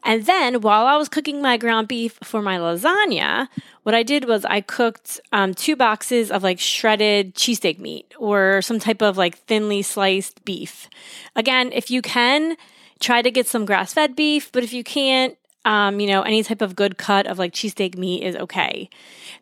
And 0.05 0.25
then 0.25 0.61
while 0.61 0.85
I 0.85 0.95
was 0.95 1.09
cooking 1.09 1.41
my 1.41 1.57
ground 1.57 1.89
beef 1.89 2.17
for 2.23 2.41
my 2.41 2.57
lasagna, 2.57 3.47
what 3.83 3.93
I 3.93 4.03
did 4.03 4.25
was 4.25 4.45
I 4.45 4.61
cooked 4.61 5.19
um, 5.33 5.53
two 5.53 5.75
boxes 5.75 6.31
of 6.31 6.43
like 6.43 6.59
shredded 6.59 7.35
cheesesteak 7.35 7.79
meat 7.79 8.13
or 8.17 8.61
some 8.61 8.79
type 8.79 9.01
of 9.01 9.17
like 9.17 9.37
thinly 9.39 9.81
sliced 9.81 10.45
beef. 10.45 10.89
Again, 11.35 11.71
if 11.73 11.91
you 11.91 12.01
can, 12.01 12.55
try 13.01 13.21
to 13.21 13.31
get 13.31 13.47
some 13.47 13.65
grass 13.65 13.93
fed 13.93 14.15
beef, 14.15 14.51
but 14.51 14.63
if 14.63 14.73
you 14.73 14.83
can't, 14.83 15.35
Um, 15.63 15.99
you 16.01 16.07
know, 16.07 16.23
any 16.23 16.41
type 16.41 16.63
of 16.65 16.73
good 16.73 16.97
cut 16.97 17.27
of 17.27 17.37
like 17.37 17.53
cheesesteak 17.53 17.95
meat 17.95 18.23
is 18.23 18.35
okay. 18.35 18.89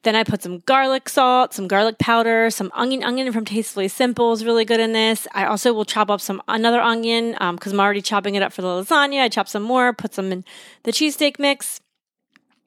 Then 0.04 0.18
I 0.18 0.26
put 0.26 0.44
some 0.44 0.60
garlic 0.66 1.08
salt, 1.08 1.54
some 1.54 1.66
garlic 1.66 1.98
powder, 1.98 2.50
some 2.50 2.72
onion. 2.76 3.06
Onion 3.06 3.32
from 3.32 3.46
Tastefully 3.46 3.88
Simple 3.88 4.34
is 4.34 4.44
really 4.44 4.66
good 4.66 4.82
in 4.82 4.92
this. 4.92 5.30
I 5.34 5.46
also 5.46 5.72
will 5.72 5.86
chop 5.86 6.10
up 6.10 6.20
some 6.20 6.42
another 6.50 6.82
onion 6.82 7.32
because 7.56 7.72
um, 7.72 7.80
I'm 7.80 7.86
already 7.86 8.02
chopping 8.02 8.36
it 8.36 8.44
up 8.44 8.52
for 8.52 8.62
the 8.62 8.68
lasagna. 8.68 9.24
I 9.24 9.30
chop 9.30 9.48
some 9.48 9.64
more, 9.64 9.94
put 9.94 10.14
some 10.14 10.30
in 10.34 10.44
the 10.84 10.92
cheesesteak 10.92 11.40
mix. 11.40 11.80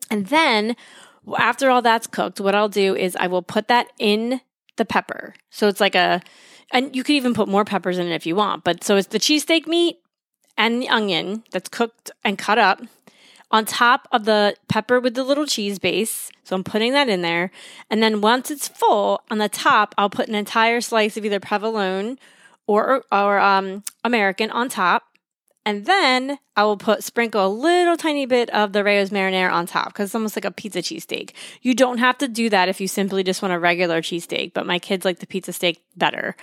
And 0.08 0.28
then 0.28 0.74
after 1.36 1.68
all 1.68 1.82
that's 1.82 2.06
cooked, 2.06 2.40
what 2.40 2.54
I'll 2.54 2.72
do 2.72 2.96
is 2.96 3.14
I 3.20 3.26
will 3.26 3.44
put 3.44 3.68
that 3.68 3.88
in 3.98 4.40
the 4.78 4.86
pepper. 4.86 5.34
So 5.50 5.68
it's 5.68 5.80
like 5.80 5.94
a, 5.94 6.22
and 6.70 6.96
you 6.96 7.04
could 7.04 7.16
even 7.16 7.34
put 7.34 7.48
more 7.48 7.66
peppers 7.66 7.98
in 7.98 8.06
it 8.08 8.16
if 8.16 8.24
you 8.24 8.34
want. 8.34 8.64
But 8.64 8.82
so 8.82 8.96
it's 8.96 9.08
the 9.08 9.20
cheesesteak 9.20 9.66
meat 9.66 9.98
and 10.56 10.80
the 10.80 10.88
onion 10.88 11.44
that's 11.50 11.68
cooked 11.68 12.10
and 12.24 12.38
cut 12.38 12.58
up 12.58 12.80
on 13.50 13.66
top 13.66 14.08
of 14.10 14.24
the 14.24 14.56
pepper 14.68 14.98
with 14.98 15.14
the 15.14 15.22
little 15.22 15.46
cheese 15.46 15.78
base. 15.78 16.30
So 16.42 16.56
I'm 16.56 16.64
putting 16.64 16.92
that 16.92 17.08
in 17.08 17.20
there. 17.20 17.50
And 17.90 18.02
then 18.02 18.22
once 18.22 18.50
it's 18.50 18.66
full, 18.66 19.22
on 19.30 19.38
the 19.38 19.48
top, 19.48 19.94
I'll 19.98 20.10
put 20.10 20.28
an 20.28 20.34
entire 20.34 20.80
slice 20.80 21.16
of 21.16 21.24
either 21.24 21.38
provolone 21.38 22.18
or, 22.66 23.04
or 23.12 23.38
um, 23.38 23.84
American 24.02 24.50
on 24.50 24.68
top. 24.68 25.04
And 25.64 25.86
then 25.86 26.38
I 26.56 26.64
will 26.64 26.76
put 26.76 27.04
sprinkle 27.04 27.46
a 27.46 27.48
little 27.48 27.96
tiny 27.96 28.26
bit 28.26 28.50
of 28.50 28.72
the 28.72 28.82
Rao's 28.82 29.10
marinara 29.10 29.52
on 29.52 29.66
top 29.66 29.88
because 29.88 30.08
it's 30.08 30.14
almost 30.14 30.36
like 30.36 30.44
a 30.44 30.50
pizza 30.50 30.80
cheesesteak. 30.80 31.32
You 31.62 31.74
don't 31.74 31.98
have 31.98 32.18
to 32.18 32.28
do 32.28 32.50
that 32.50 32.68
if 32.68 32.80
you 32.80 32.88
simply 32.88 33.22
just 33.22 33.42
want 33.42 33.54
a 33.54 33.58
regular 33.58 34.02
cheesesteak, 34.02 34.54
but 34.54 34.66
my 34.66 34.78
kids 34.78 35.04
like 35.04 35.20
the 35.20 35.26
pizza 35.26 35.52
steak 35.52 35.80
better. 35.96 36.34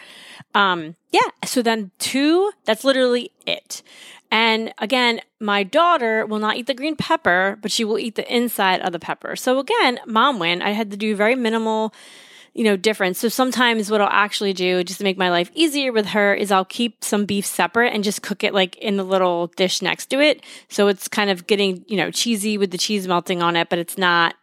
Um, 0.55 0.95
yeah, 1.11 1.19
so 1.45 1.61
then 1.61 1.91
two, 1.99 2.51
that's 2.63 2.85
literally 2.85 3.31
it. 3.45 3.83
And 4.31 4.73
again, 4.77 5.21
my 5.39 5.63
daughter 5.63 6.25
will 6.25 6.39
not 6.39 6.55
eat 6.55 6.67
the 6.67 6.73
green 6.73 6.95
pepper, 6.95 7.57
but 7.61 7.71
she 7.71 7.83
will 7.83 7.99
eat 7.99 8.15
the 8.15 8.33
inside 8.33 8.81
of 8.81 8.93
the 8.93 8.99
pepper. 8.99 9.35
So 9.35 9.59
again, 9.59 9.99
mom 10.05 10.39
win. 10.39 10.61
I 10.61 10.71
had 10.71 10.91
to 10.91 10.97
do 10.97 11.15
very 11.15 11.35
minimal 11.35 11.93
you 12.59 12.65
know, 12.65 12.75
difference. 12.75 13.17
So 13.17 13.29
sometimes 13.29 13.89
what 13.89 14.01
I'll 14.01 14.09
actually 14.09 14.51
do 14.51 14.83
just 14.83 14.97
to 14.97 15.05
make 15.05 15.17
my 15.17 15.29
life 15.29 15.49
easier 15.53 15.93
with 15.93 16.07
her 16.07 16.33
is 16.33 16.51
I'll 16.51 16.65
keep 16.65 17.05
some 17.05 17.23
beef 17.23 17.45
separate 17.45 17.93
and 17.93 18.03
just 18.03 18.21
cook 18.21 18.43
it 18.43 18.53
like 18.53 18.75
in 18.75 18.97
the 18.97 19.05
little 19.05 19.47
dish 19.55 19.81
next 19.81 20.07
to 20.07 20.19
it. 20.19 20.43
So 20.67 20.89
it's 20.89 21.07
kind 21.07 21.29
of 21.29 21.47
getting, 21.47 21.85
you 21.87 21.95
know, 21.95 22.11
cheesy 22.11 22.57
with 22.57 22.71
the 22.71 22.77
cheese 22.77 23.07
melting 23.07 23.41
on 23.41 23.55
it, 23.55 23.69
but 23.69 23.79
it's 23.79 23.97
not, 23.97 24.35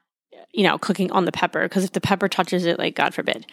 you 0.55 0.63
know, 0.63 0.79
cooking 0.79 1.13
on 1.13 1.27
the 1.27 1.31
pepper 1.31 1.69
because 1.69 1.85
if 1.85 1.93
the 1.93 2.01
pepper 2.01 2.27
touches 2.27 2.65
it, 2.65 2.79
like 2.79 2.95
God 2.95 3.13
forbid. 3.13 3.45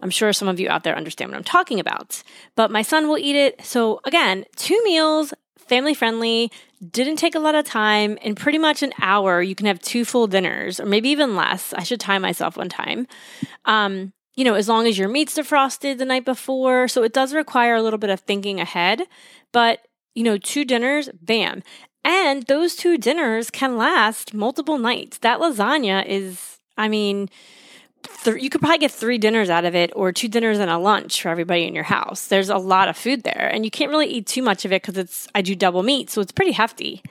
I'm 0.00 0.08
sure 0.08 0.32
some 0.32 0.48
of 0.48 0.58
you 0.58 0.70
out 0.70 0.84
there 0.84 0.96
understand 0.96 1.30
what 1.30 1.36
I'm 1.36 1.44
talking 1.44 1.78
about. 1.78 2.22
But 2.56 2.70
my 2.70 2.80
son 2.80 3.08
will 3.08 3.18
eat 3.18 3.36
it. 3.36 3.62
So 3.62 4.00
again, 4.06 4.46
two 4.56 4.80
meals, 4.84 5.34
family 5.68 5.94
friendly, 5.94 6.50
didn't 6.90 7.16
take 7.16 7.34
a 7.34 7.40
lot 7.40 7.54
of 7.54 7.64
time. 7.64 8.16
In 8.18 8.34
pretty 8.34 8.58
much 8.58 8.82
an 8.82 8.92
hour, 9.00 9.42
you 9.42 9.54
can 9.54 9.66
have 9.66 9.80
two 9.80 10.04
full 10.04 10.26
dinners, 10.26 10.80
or 10.80 10.86
maybe 10.86 11.08
even 11.10 11.36
less. 11.36 11.72
I 11.72 11.82
should 11.82 12.00
time 12.00 12.22
myself 12.22 12.56
one 12.56 12.68
time. 12.68 13.06
Um, 13.64 14.12
you 14.34 14.44
know, 14.44 14.54
as 14.54 14.68
long 14.68 14.86
as 14.86 14.96
your 14.96 15.08
meat's 15.08 15.36
defrosted 15.36 15.98
the 15.98 16.04
night 16.04 16.24
before. 16.24 16.86
So 16.86 17.02
it 17.02 17.12
does 17.12 17.34
require 17.34 17.74
a 17.74 17.82
little 17.82 17.98
bit 17.98 18.10
of 18.10 18.20
thinking 18.20 18.60
ahead. 18.60 19.02
But, 19.52 19.80
you 20.14 20.22
know, 20.22 20.38
two 20.38 20.64
dinners, 20.64 21.10
bam. 21.20 21.62
And 22.04 22.44
those 22.44 22.76
two 22.76 22.96
dinners 22.96 23.50
can 23.50 23.76
last 23.76 24.32
multiple 24.32 24.78
nights. 24.78 25.18
That 25.18 25.40
lasagna 25.40 26.06
is, 26.06 26.58
I 26.76 26.86
mean, 26.86 27.28
th- 28.24 28.42
you 28.42 28.50
could 28.50 28.60
probably 28.60 28.78
get 28.78 28.90
three 28.90 29.18
dinners 29.18 29.50
out 29.50 29.64
of 29.64 29.74
it 29.74 29.92
or 29.94 30.12
two 30.12 30.28
dinners 30.28 30.58
and 30.58 30.70
a 30.70 30.78
lunch 30.78 31.22
for 31.22 31.28
everybody 31.28 31.66
in 31.66 31.74
your 31.74 31.84
house. 31.84 32.28
There's 32.28 32.48
a 32.48 32.58
lot 32.58 32.88
of 32.88 32.96
food 32.96 33.22
there 33.22 33.50
and 33.52 33.64
you 33.64 33.70
can't 33.70 33.90
really 33.90 34.06
eat 34.06 34.26
too 34.26 34.42
much 34.42 34.64
of 34.64 34.72
it 34.72 34.82
because 34.82 34.98
it's, 34.98 35.28
I 35.34 35.42
do 35.42 35.54
double 35.54 35.82
meat. 35.82 36.10
So 36.10 36.20
it's 36.20 36.32
pretty 36.32 36.52
hefty. 36.52 37.02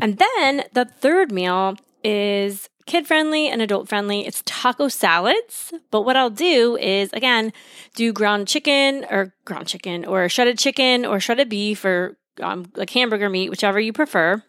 And 0.00 0.18
then 0.18 0.64
the 0.72 0.84
third 0.84 1.32
meal 1.32 1.76
is 2.02 2.68
kid 2.86 3.06
friendly 3.06 3.48
and 3.48 3.62
adult 3.62 3.88
friendly. 3.88 4.26
It's 4.26 4.42
taco 4.46 4.88
salads. 4.88 5.72
But 5.90 6.02
what 6.02 6.16
I'll 6.16 6.30
do 6.30 6.76
is, 6.76 7.12
again, 7.12 7.52
do 7.94 8.12
ground 8.12 8.48
chicken 8.48 9.06
or 9.10 9.34
ground 9.44 9.68
chicken 9.68 10.04
or 10.04 10.28
shredded 10.28 10.58
chicken 10.58 11.04
or 11.04 11.20
shredded 11.20 11.48
beef 11.48 11.84
or 11.84 12.16
um, 12.40 12.66
like 12.74 12.90
hamburger 12.90 13.28
meat, 13.28 13.50
whichever 13.50 13.78
you 13.78 13.92
prefer. 13.92 14.42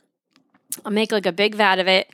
I'll 0.86 0.92
make 0.92 1.12
like 1.12 1.26
a 1.26 1.32
big 1.32 1.56
vat 1.56 1.80
of 1.80 1.88
it 1.88 2.10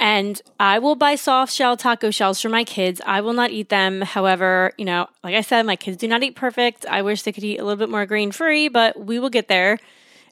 and 0.00 0.40
I 0.58 0.78
will 0.78 0.96
buy 0.96 1.14
soft 1.14 1.52
shell 1.52 1.76
taco 1.76 2.10
shells 2.10 2.40
for 2.40 2.48
my 2.48 2.64
kids. 2.64 3.00
I 3.04 3.20
will 3.20 3.34
not 3.34 3.50
eat 3.50 3.68
them. 3.68 4.00
However, 4.00 4.72
you 4.78 4.86
know, 4.86 5.08
like 5.22 5.34
I 5.34 5.42
said, 5.42 5.66
my 5.66 5.76
kids 5.76 5.98
do 5.98 6.08
not 6.08 6.22
eat 6.22 6.34
perfect. 6.34 6.86
I 6.86 7.02
wish 7.02 7.22
they 7.22 7.32
could 7.32 7.44
eat 7.44 7.58
a 7.58 7.64
little 7.64 7.76
bit 7.76 7.90
more 7.90 8.06
grain 8.06 8.32
free, 8.32 8.68
but 8.68 8.98
we 8.98 9.18
will 9.18 9.30
get 9.30 9.46
there. 9.46 9.78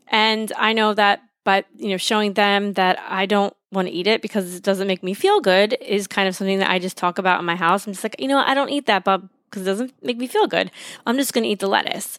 And 0.08 0.50
I 0.56 0.72
know 0.72 0.94
that 0.94 1.22
but 1.44 1.64
you 1.76 1.88
know 1.88 1.96
showing 1.96 2.34
them 2.34 2.74
that 2.74 2.98
I 3.08 3.24
don't 3.24 3.54
want 3.72 3.88
to 3.88 3.94
eat 3.94 4.06
it 4.06 4.20
because 4.20 4.54
it 4.54 4.62
doesn't 4.62 4.86
make 4.86 5.02
me 5.02 5.14
feel 5.14 5.40
good 5.40 5.76
is 5.80 6.06
kind 6.06 6.28
of 6.28 6.36
something 6.36 6.58
that 6.58 6.70
I 6.70 6.78
just 6.78 6.96
talk 6.96 7.18
about 7.18 7.38
in 7.38 7.46
my 7.46 7.56
house. 7.56 7.86
I'm 7.86 7.92
just 7.92 8.04
like, 8.04 8.16
you 8.18 8.28
know, 8.28 8.38
I 8.38 8.54
don't 8.54 8.70
eat 8.70 8.86
that, 8.86 9.04
but 9.04 9.22
because 9.48 9.62
it 9.62 9.66
doesn't 9.66 9.94
make 10.02 10.18
me 10.18 10.26
feel 10.26 10.46
good. 10.46 10.70
I'm 11.06 11.16
just 11.16 11.32
going 11.32 11.44
to 11.44 11.48
eat 11.50 11.60
the 11.60 11.68
lettuce. 11.68 12.18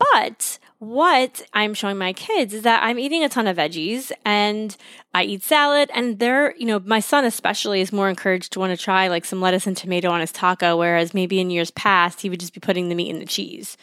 But 0.00 0.58
what 0.78 1.42
I'm 1.52 1.74
showing 1.74 1.98
my 1.98 2.14
kids 2.14 2.54
is 2.54 2.62
that 2.62 2.82
I'm 2.82 2.98
eating 2.98 3.22
a 3.22 3.28
ton 3.28 3.46
of 3.46 3.58
veggies 3.58 4.10
and 4.24 4.74
I 5.14 5.24
eat 5.24 5.42
salad 5.42 5.90
and 5.94 6.18
they're, 6.18 6.56
you 6.56 6.64
know, 6.64 6.80
my 6.80 7.00
son 7.00 7.26
especially 7.26 7.82
is 7.82 7.92
more 7.92 8.08
encouraged 8.08 8.54
to 8.54 8.60
want 8.60 8.76
to 8.76 8.82
try 8.82 9.08
like 9.08 9.26
some 9.26 9.42
lettuce 9.42 9.66
and 9.66 9.76
tomato 9.76 10.08
on 10.10 10.20
his 10.20 10.32
taco, 10.32 10.78
whereas 10.78 11.12
maybe 11.12 11.38
in 11.38 11.50
years 11.50 11.70
past 11.72 12.22
he 12.22 12.30
would 12.30 12.40
just 12.40 12.54
be 12.54 12.60
putting 12.60 12.88
the 12.88 12.94
meat 12.94 13.10
in 13.10 13.18
the 13.18 13.26
cheese. 13.26 13.76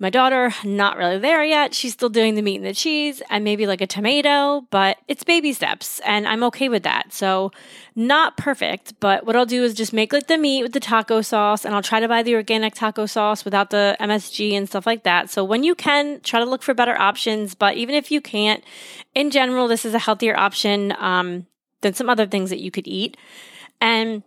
My 0.00 0.10
daughter, 0.10 0.54
not 0.62 0.96
really 0.96 1.18
there 1.18 1.42
yet. 1.42 1.74
She's 1.74 1.92
still 1.92 2.08
doing 2.08 2.36
the 2.36 2.42
meat 2.42 2.56
and 2.56 2.64
the 2.64 2.72
cheese 2.72 3.20
and 3.30 3.42
maybe 3.42 3.66
like 3.66 3.80
a 3.80 3.86
tomato, 3.86 4.64
but 4.70 4.98
it's 5.08 5.24
baby 5.24 5.52
steps 5.52 6.00
and 6.06 6.28
I'm 6.28 6.44
okay 6.44 6.68
with 6.68 6.84
that. 6.84 7.12
So, 7.12 7.50
not 7.96 8.36
perfect, 8.36 8.94
but 9.00 9.26
what 9.26 9.34
I'll 9.34 9.44
do 9.44 9.64
is 9.64 9.74
just 9.74 9.92
make 9.92 10.12
like 10.12 10.28
the 10.28 10.38
meat 10.38 10.62
with 10.62 10.72
the 10.72 10.78
taco 10.78 11.20
sauce 11.20 11.64
and 11.64 11.74
I'll 11.74 11.82
try 11.82 11.98
to 11.98 12.06
buy 12.06 12.22
the 12.22 12.36
organic 12.36 12.74
taco 12.74 13.06
sauce 13.06 13.44
without 13.44 13.70
the 13.70 13.96
MSG 13.98 14.52
and 14.52 14.68
stuff 14.68 14.86
like 14.86 15.02
that. 15.02 15.30
So, 15.30 15.42
when 15.42 15.64
you 15.64 15.74
can, 15.74 16.20
try 16.20 16.38
to 16.38 16.46
look 16.46 16.62
for 16.62 16.74
better 16.74 16.96
options. 16.96 17.56
But 17.56 17.76
even 17.76 17.96
if 17.96 18.12
you 18.12 18.20
can't, 18.20 18.62
in 19.16 19.30
general, 19.32 19.66
this 19.66 19.84
is 19.84 19.94
a 19.94 19.98
healthier 19.98 20.36
option 20.36 20.94
um, 20.98 21.46
than 21.80 21.94
some 21.94 22.08
other 22.08 22.26
things 22.26 22.50
that 22.50 22.60
you 22.60 22.70
could 22.70 22.86
eat. 22.86 23.16
And 23.80 24.22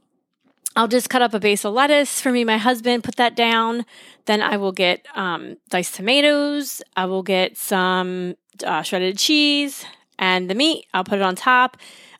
I'll 0.75 0.87
just 0.87 1.09
cut 1.09 1.21
up 1.21 1.33
a 1.33 1.39
basil 1.39 1.71
lettuce 1.71 2.21
for 2.21 2.31
me, 2.31 2.45
my 2.45 2.57
husband, 2.57 3.03
put 3.03 3.17
that 3.17 3.35
down. 3.35 3.85
Then 4.25 4.41
I 4.41 4.57
will 4.57 4.71
get 4.71 5.05
um, 5.15 5.57
diced 5.69 5.95
tomatoes. 5.95 6.81
I 6.95 7.05
will 7.05 7.23
get 7.23 7.57
some 7.57 8.35
uh, 8.65 8.81
shredded 8.81 9.17
cheese 9.17 9.85
and 10.17 10.49
the 10.49 10.55
meat. 10.55 10.85
I'll 10.93 11.03
put 11.03 11.19
it 11.19 11.23
on 11.23 11.35
top. 11.35 11.77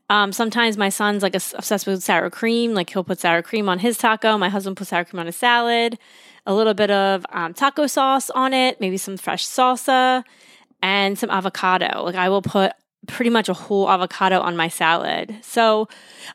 Um, 0.09 0.33
sometimes 0.33 0.75
my 0.77 0.89
son's 0.89 1.23
like 1.23 1.35
obsessed 1.35 1.87
with 1.87 2.03
sour 2.03 2.29
cream. 2.29 2.73
Like 2.73 2.89
he'll 2.89 3.05
put 3.05 3.21
sour 3.21 3.41
cream 3.41 3.69
on 3.69 3.79
his 3.79 3.97
taco. 3.97 4.37
My 4.37 4.49
husband 4.49 4.75
puts 4.75 4.89
sour 4.89 5.05
cream 5.05 5.21
on 5.21 5.27
his 5.27 5.37
salad. 5.37 5.97
A 6.45 6.53
little 6.53 6.73
bit 6.73 6.91
of 6.91 7.25
um, 7.29 7.53
taco 7.53 7.87
sauce 7.87 8.29
on 8.31 8.53
it. 8.53 8.81
Maybe 8.81 8.97
some 8.97 9.15
fresh 9.15 9.45
salsa 9.45 10.25
and 10.81 11.17
some 11.17 11.29
avocado. 11.29 12.03
Like 12.03 12.15
I 12.15 12.27
will 12.27 12.41
put 12.41 12.73
pretty 13.07 13.29
much 13.29 13.49
a 13.49 13.53
whole 13.53 13.89
avocado 13.89 14.39
on 14.39 14.55
my 14.55 14.67
salad. 14.67 15.37
So, 15.41 15.87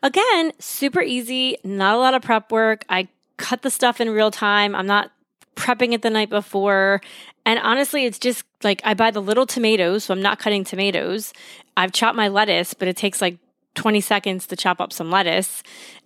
again, 0.03 0.53
super 0.59 1.01
easy, 1.01 1.57
not 1.65 1.95
a 1.95 1.99
lot 1.99 2.15
of 2.15 2.23
prep 2.23 2.51
work. 2.51 2.85
I 2.89 3.09
cut 3.37 3.63
the 3.63 3.71
stuff 3.71 4.01
in 4.01 4.11
real 4.11 4.31
time. 4.31 4.75
I'm 4.75 4.87
not 4.87 5.11
prepping 5.55 5.93
it 5.93 6.03
the 6.03 6.11
night 6.11 6.31
before. 6.31 7.01
And 7.45 7.59
honestly, 7.61 8.05
it's 8.05 8.19
just 8.19 8.45
like 8.63 8.81
I 8.85 8.95
buy 8.95 9.11
the 9.11 9.23
little 9.23 9.47
tomatoes, 9.47 10.05
so 10.05 10.15
I'm 10.15 10.23
not 10.23 10.39
cutting 10.39 10.65
tomatoes. 10.65 11.33
I've 11.77 11.93
chopped 11.93 12.17
my 12.17 12.29
lettuce, 12.29 12.75
but 12.75 12.89
it 12.89 12.97
takes 12.97 13.21
like 13.21 13.39
20 13.75 14.01
seconds 14.01 14.47
to 14.49 14.57
chop 14.57 14.81
up 14.81 14.93
some 14.93 15.11
lettuce. 15.11 15.63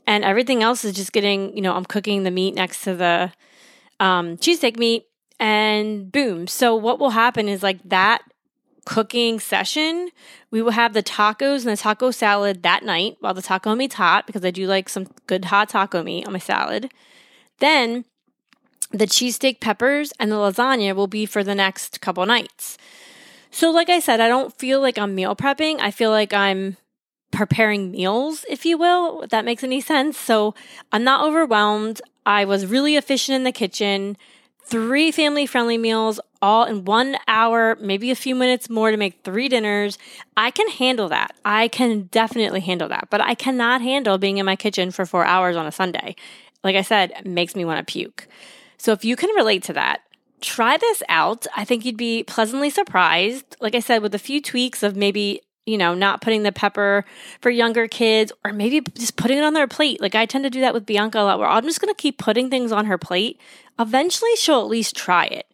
And 0.07 0.25
everything 0.25 0.62
else 0.62 0.85
is 0.85 0.95
just 0.95 1.12
getting, 1.12 1.55
you 1.57 1.62
know, 1.62 1.75
I'm 1.75 1.85
cooking 1.85 2.25
the 2.25 2.31
meat 2.31 2.55
next 2.55 2.83
to 2.83 2.95
the 2.95 3.33
um, 3.99 4.37
cheesesteak 4.37 4.76
meat 4.76 5.07
and 5.38 6.11
boom. 6.12 6.47
So 6.47 6.75
what 6.75 6.99
will 6.99 7.11
happen 7.11 7.49
is 7.49 7.62
like 7.62 7.81
that 7.88 8.23
cooking 8.90 9.38
session, 9.38 10.11
we 10.50 10.61
will 10.61 10.73
have 10.73 10.94
the 10.94 11.02
tacos 11.02 11.59
and 11.59 11.68
the 11.68 11.76
taco 11.76 12.11
salad 12.11 12.64
that 12.64 12.82
night 12.82 13.16
while 13.20 13.32
the 13.32 13.40
taco 13.40 13.76
meat's 13.76 13.94
hot 13.94 14.26
because 14.26 14.44
I 14.44 14.50
do 14.50 14.66
like 14.66 14.88
some 14.88 15.06
good 15.28 15.44
hot 15.44 15.68
taco 15.68 16.02
meat 16.02 16.26
on 16.26 16.32
my 16.32 16.40
salad. 16.40 16.90
Then 17.61 18.04
the 18.90 19.06
cheesesteak 19.06 19.61
peppers 19.61 20.12
and 20.18 20.32
the 20.32 20.37
lasagna 20.37 20.92
will 20.97 21.06
be 21.06 21.25
for 21.25 21.44
the 21.44 21.54
next 21.54 22.00
couple 22.00 22.26
nights. 22.26 22.78
So, 23.52 23.70
like 23.70 23.88
I 23.88 24.00
said, 24.00 24.18
I 24.18 24.26
don't 24.26 24.59
feel 24.59 24.80
like 24.80 24.99
I'm 24.99 25.14
meal 25.14 25.37
prepping. 25.37 25.78
I 25.78 25.92
feel 25.92 26.11
like 26.11 26.35
I'm 26.35 26.76
preparing 27.30 27.92
meals, 27.92 28.44
if 28.49 28.66
you 28.66 28.76
will, 28.76 29.23
if 29.23 29.30
that 29.30 29.44
makes 29.44 29.62
any 29.62 29.80
sense. 29.80 30.18
So, 30.18 30.52
I'm 30.90 31.04
not 31.04 31.25
overwhelmed. 31.25 32.02
I 32.26 32.44
was 32.44 32.66
really 32.66 32.97
efficient 32.97 33.37
in 33.37 33.44
the 33.44 33.52
kitchen 33.52 34.16
three 34.64 35.12
family 35.12 35.47
friendly 35.47 35.78
meals 35.78 36.18
all 36.42 36.64
in 36.64 36.85
one 36.85 37.16
hour, 37.28 37.76
maybe 37.80 38.11
a 38.11 38.16
few 38.16 38.35
minutes 38.35 38.70
more 38.70 38.90
to 38.90 38.97
make 38.97 39.20
three 39.25 39.49
dinners. 39.49 39.99
I 40.37 40.50
can 40.50 40.68
handle 40.68 41.09
that. 41.09 41.35
I 41.44 41.68
can 41.68 42.02
definitely 42.04 42.61
handle 42.61 42.88
that, 42.88 43.09
but 43.11 43.20
I 43.20 43.35
cannot 43.35 43.82
handle 43.82 44.18
being 44.18 44.38
in 44.38 44.47
my 44.47 44.56
kitchen 44.56 44.90
for 44.90 45.06
four 45.06 45.25
hours 45.25 45.56
on 45.56 45.66
a 45.66 45.73
Sunday. 45.73 46.16
Like 46.64 46.76
I 46.76 46.82
said, 46.82 47.12
makes 47.25 47.54
me 47.54 47.64
want 47.64 47.87
to 47.87 47.92
puke. 47.92 48.28
So 48.78 48.92
if 48.92 49.04
you 49.04 49.16
can 49.16 49.35
relate 49.35 49.62
to 49.64 49.73
that, 49.75 50.00
try 50.40 50.76
this 50.76 51.02
out. 51.09 51.47
I 51.56 51.64
think 51.64 51.85
you'd 51.85 51.97
be 51.97 52.23
pleasantly 52.25 52.70
surprised. 52.70 53.56
Like 53.61 53.75
I 53.75 53.80
said, 53.80 54.02
with 54.02 54.14
a 54.14 54.18
few 54.18 54.40
tweaks 54.40 54.82
of 54.82 54.97
maybe 54.97 55.42
you 55.66 55.78
know, 55.78 55.94
not 55.94 56.20
putting 56.20 56.42
the 56.42 56.52
pepper 56.52 57.04
for 57.40 57.50
younger 57.50 57.87
kids 57.87 58.32
or 58.44 58.52
maybe 58.52 58.80
just 58.94 59.16
putting 59.16 59.38
it 59.38 59.44
on 59.44 59.54
their 59.54 59.68
plate. 59.68 60.00
Like 60.00 60.14
I 60.14 60.26
tend 60.26 60.44
to 60.44 60.50
do 60.50 60.61
that 60.62 60.75
with 60.75 60.87
Bianca 60.87 61.20
a 61.20 61.23
lot 61.23 61.38
where 61.38 61.49
I'm 61.49 61.64
just 61.64 61.80
going 61.80 61.94
to 61.94 62.00
keep 62.00 62.18
putting 62.18 62.50
things 62.50 62.73
on 62.73 62.87
her 62.87 62.99
plate. 62.99 63.38
Eventually 63.78 64.35
she'll 64.37 64.61
at 64.61 64.66
least 64.66 64.97
try 64.97 65.26
it. 65.26 65.47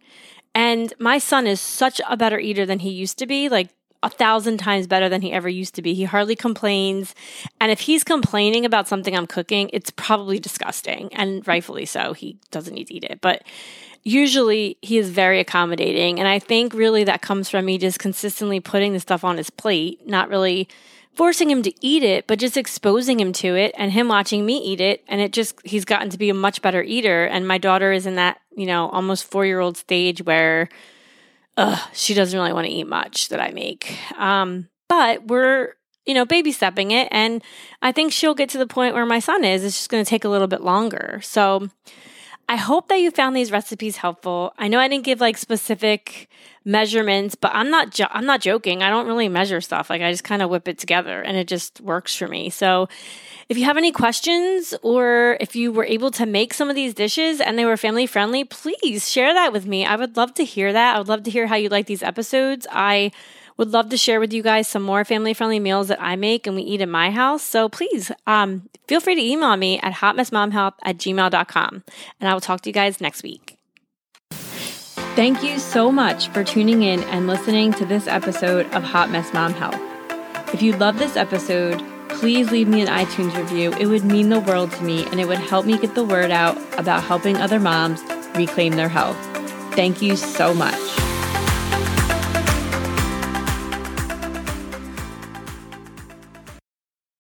And 0.57 0.95
my 0.99 1.19
son 1.19 1.47
is 1.47 1.61
such 1.61 2.01
a 2.09 2.17
better 2.17 2.39
eater 2.39 2.65
than 2.65 2.79
he 2.79 2.89
used 2.89 3.19
to 3.19 3.27
be. 3.27 3.51
Like 3.51 3.69
a 4.03 4.09
thousand 4.09 4.57
times 4.57 4.87
better 4.87 5.09
than 5.09 5.21
he 5.21 5.31
ever 5.31 5.51
used 5.51 5.75
to 5.75 5.83
be. 5.83 5.93
He 5.93 6.05
hardly 6.05 6.35
complains. 6.35 7.15
And 7.61 7.71
if 7.71 7.81
he's 7.81 8.03
complaining 8.03 8.65
about 8.65 8.89
something 8.89 9.15
I'm 9.15 9.27
cooking, 9.27 9.69
it's 9.75 9.91
probably 9.91 10.39
disgusting 10.39 11.13
and 11.13 11.47
rightfully 11.47 11.85
so. 11.85 12.15
He 12.15 12.39
doesn't 12.51 12.73
need 12.73 12.87
to 12.87 12.95
eat 12.95 13.05
it. 13.05 13.21
But 13.21 13.43
usually 14.03 14.79
he 14.81 14.97
is 14.97 15.11
very 15.11 15.41
accommodating. 15.41 16.21
And 16.21 16.29
I 16.29 16.39
think 16.39 16.73
really 16.73 17.05
that 17.05 17.21
comes 17.21 17.51
from 17.51 17.67
me 17.67 17.77
just 17.77 17.99
consistently 17.99 18.59
putting 18.59 18.95
the 18.95 19.01
stuff 19.01 19.25
on 19.25 19.37
his 19.37 19.51
plate, 19.51 20.07
not 20.07 20.31
really 20.31 20.69
forcing 21.17 21.51
him 21.51 21.63
to 21.63 21.73
eat 21.81 22.03
it, 22.03 22.27
but 22.27 22.39
just 22.39 22.57
exposing 22.57 23.19
him 23.19 23.33
to 23.33 23.57
it 23.57 23.75
and 23.77 23.91
him 23.91 24.09
watching 24.09 24.45
me 24.45 24.59
eat 24.59 24.81
it. 24.81 25.03
And 25.09 25.21
it 25.21 25.33
just, 25.33 25.59
he's 25.65 25.85
gotten 25.85 26.11
to 26.11 26.19
be 26.19 26.29
a 26.29 26.35
much 26.35 26.63
better 26.63 26.83
eater. 26.83 27.25
And 27.25 27.49
my 27.49 27.59
daughter 27.59 27.91
is 27.91 28.07
in 28.07 28.17
that, 28.17 28.41
you 28.55 28.67
know, 28.67 28.89
almost 28.91 29.25
four 29.25 29.47
year 29.47 29.61
old 29.61 29.77
stage 29.77 30.23
where 30.23 30.69
ugh, 31.57 31.79
she 31.93 32.15
doesn't 32.15 32.39
really 32.39 32.53
want 32.53 32.67
to 32.67 32.73
eat 32.73 32.87
much 32.87 33.31
that 33.31 33.41
I 33.41 33.51
make. 33.51 33.97
Um, 34.19 34.69
but 34.89 35.27
we're, 35.27 35.75
you 36.05 36.15
know, 36.15 36.25
baby 36.25 36.53
stepping 36.53 36.91
it. 36.91 37.09
And 37.11 37.43
I 37.83 37.93
think 37.93 38.13
she'll 38.13 38.35
get 38.35 38.51
to 38.51 38.59
the 38.59 38.67
point 38.67 38.95
where 38.95 39.07
my 39.07 39.19
son 39.19 39.45
is. 39.45 39.65
It's 39.65 39.77
just 39.77 39.91
going 39.91 40.05
to 40.05 40.09
take 40.09 40.25
a 40.25 40.29
little 40.29 40.47
bit 40.47 40.61
longer. 40.61 41.21
So 41.23 41.69
I 42.49 42.57
hope 42.57 42.89
that 42.89 43.01
you 43.01 43.11
found 43.11 43.35
these 43.35 43.51
recipes 43.51 43.97
helpful. 43.97 44.53
I 44.57 44.69
know 44.69 44.79
I 44.79 44.87
didn't 44.87 45.05
give 45.05 45.21
like 45.21 45.37
specific 45.37 46.29
measurements, 46.65 47.35
but 47.35 47.51
I'm 47.55 47.71
not 47.71 47.91
jo- 47.91 48.07
I'm 48.11 48.25
not 48.25 48.41
joking. 48.41 48.83
I 48.83 48.91
don't 48.91 49.07
really 49.07 49.29
measure 49.29 49.61
stuff. 49.61 49.91
Like 49.91 50.01
I 50.01 50.13
just 50.13 50.23
kind 50.23 50.43
of 50.43 50.51
whip 50.51 50.69
it 50.69 50.79
together 50.79 51.21
and 51.23 51.37
it 51.37 51.49
just 51.49 51.81
works 51.81 52.15
for 52.15 52.29
me. 52.29 52.51
So 52.51 52.89
if 53.49 53.59
you 53.59 53.65
have 53.65 53.77
any 53.77 53.91
questions 53.91 54.75
or 54.83 55.37
if 55.41 55.57
you 55.57 55.73
were 55.73 55.85
able 55.85 56.11
to 56.13 56.27
make 56.27 56.55
some 56.55 56.71
of 56.71 56.77
these 56.77 56.95
dishes 56.95 57.41
and 57.41 57.59
they 57.59 57.65
were 57.65 57.77
family 57.77 58.07
friendly, 58.07 58.45
please 58.45 59.11
share 59.11 59.35
that 59.35 59.53
with 59.53 59.67
me. 59.67 59.85
I 59.85 59.97
would 59.97 60.17
love 60.17 60.35
to 60.35 60.45
hear 60.45 60.73
that. 60.73 60.95
I 60.95 60.99
would 60.99 61.09
love 61.09 61.25
to 61.25 61.31
hear 61.31 61.49
how 61.49 61.57
you 61.57 61.69
like 61.69 61.87
these 61.87 62.03
episodes. 62.03 62.67
I 62.71 63.11
would 63.57 63.73
love 63.73 63.89
to 63.91 63.97
share 63.97 64.21
with 64.21 64.33
you 64.33 64.43
guys 64.43 64.69
some 64.69 64.83
more 64.83 65.05
family 65.05 65.35
friendly 65.35 65.61
meals 65.61 65.89
that 65.89 66.01
I 66.01 66.17
make 66.17 66.47
and 66.47 66.57
we 66.57 66.63
eat 66.63 66.81
in 66.81 66.91
my 66.91 67.11
house. 67.11 67.43
So 67.43 67.69
please 67.69 68.13
um, 68.27 68.69
feel 68.87 69.01
free 69.01 69.15
to 69.15 69.23
email 69.23 69.57
me 69.57 69.79
at 69.81 69.95
hotmessmomhelp 69.95 70.75
at 70.83 70.99
gmail.com. 70.99 71.85
And 72.21 72.29
I 72.29 72.33
will 72.33 72.41
talk 72.41 72.61
to 72.63 72.69
you 72.69 72.75
guys 72.75 73.01
next 73.01 73.23
week. 73.23 73.57
Thank 75.17 75.43
you 75.43 75.59
so 75.59 75.91
much 75.91 76.29
for 76.29 76.45
tuning 76.45 76.83
in 76.83 77.03
and 77.05 77.27
listening 77.27 77.73
to 77.75 77.87
this 77.87 78.07
episode 78.07 78.67
of 78.75 78.83
Hot 78.83 79.11
Mess 79.11 79.33
Mom 79.33 79.55
Health. 79.55 79.81
If 80.53 80.61
you 80.61 80.73
love 80.73 80.99
this 80.99 81.17
episode, 81.17 81.83
please 82.11 82.51
leave 82.51 82.69
me 82.69 82.83
an 82.83 82.89
iTunes 82.89 83.35
review. 83.35 83.73
It 83.75 83.87
would 83.87 84.05
mean 84.05 84.29
the 84.29 84.41
world 84.41 84.73
to 84.73 84.85
me 84.85 85.07
and 85.07 85.19
it 85.19 85.27
would 85.27 85.39
help 85.39 85.65
me 85.65 85.79
get 85.79 85.95
the 85.95 86.05
word 86.05 86.31
out 86.31 86.57
about 86.79 87.03
helping 87.03 87.37
other 87.37 87.59
moms 87.59 88.03
reclaim 88.35 88.75
their 88.77 88.91
health. 88.91 89.17
Thank 89.75 90.03
you 90.03 90.17
so 90.17 90.53
much. 90.53 91.06